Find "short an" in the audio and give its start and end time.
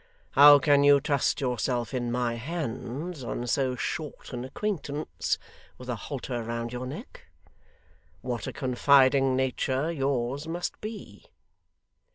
3.75-4.43